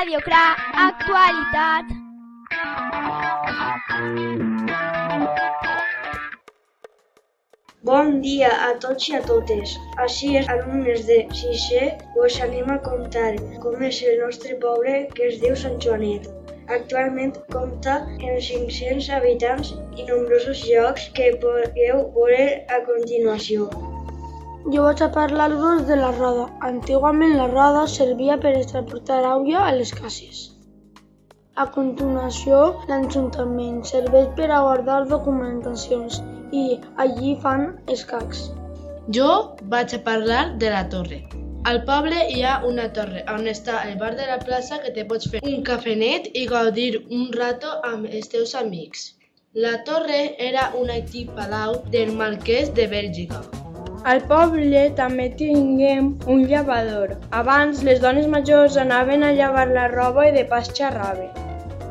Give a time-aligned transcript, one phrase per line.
[0.00, 0.42] Ràdio Cra,
[0.82, 1.88] actualitat.
[7.90, 9.74] Bon dia a tots i a totes.
[10.06, 11.84] Així és, alumnes de sisè,
[12.24, 13.34] us anem a contar
[13.66, 16.32] com és el nostre poble que es diu Sant Joanet.
[16.80, 22.44] Actualment compta amb 500 habitants i nombrosos llocs que podeu veure
[22.78, 23.89] a continuació.
[24.68, 26.46] Jo vaig a parlar-vos de la roda.
[26.68, 30.40] Antigament la roda servia per transportar aigua a les cases.
[31.56, 32.58] A continuació,
[32.90, 36.20] l'Ajuntament serveix per a guardar documentacions
[36.52, 36.64] i
[37.04, 38.42] allí fan escacs.
[39.16, 39.30] Jo
[39.74, 41.22] vaig a parlar de la torre.
[41.70, 45.06] Al poble hi ha una torre on està el bar de la plaça que te
[45.08, 49.08] pots fer un cafenet i gaudir un rato amb els teus amics.
[49.64, 50.20] La torre
[50.50, 53.59] era un antic palau del marquès de Bèlgica.
[54.08, 57.10] Al poble també tinguem un llavador.
[57.36, 61.28] Abans les dones majors anaven a llevar la roba i de pas xerraven.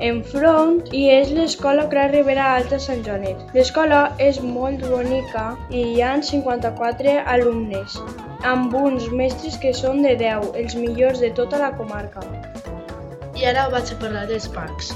[0.07, 3.43] Enfront hi és l'escola Cra Ribera Alta Sant Joanet.
[3.53, 7.99] L'escola és molt bonica i hi ha 54 alumnes,
[8.53, 12.25] amb uns mestres que són de 10, els millors de tota la comarca.
[13.37, 14.95] I ara vaig a parlar dels parcs.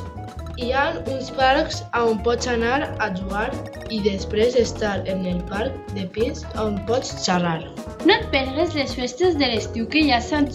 [0.62, 3.48] Hi ha uns parcs on pots anar a jugar
[3.90, 7.64] i després estar en el parc de pins on pots xerrar.
[8.06, 10.52] No et perdes les festes de l'estiu que hi ha a Sant.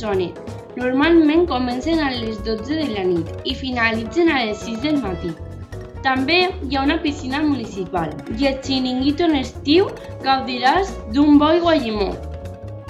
[0.79, 5.35] Normalment comencen a les 12 de la nit i finalitzen a les 6 del matí.
[6.07, 9.91] També hi ha una piscina municipal i el xiringuito en estiu
[10.23, 12.13] gaudiràs d'un bo guallimó.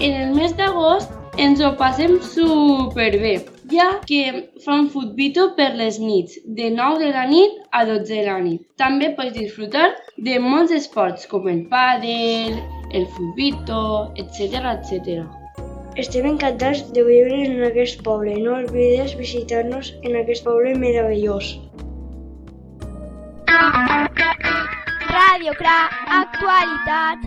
[0.05, 3.39] En el mes d'agost ens ho passem superbé,
[3.73, 8.23] ja que fan futbito per les nits, de 9 de la nit a 12 de
[8.27, 8.63] la nit.
[8.81, 9.89] També pots disfrutar
[10.29, 12.59] de molts esports com el pàdel,
[12.93, 13.81] el futbito,
[14.17, 15.27] etc etc.
[15.99, 18.37] Estem encantats de viure en aquest poble.
[18.45, 21.57] No oblides visitar-nos en aquest poble meravellós.
[25.09, 25.81] Ràdio Cra,
[26.23, 27.19] actualitat.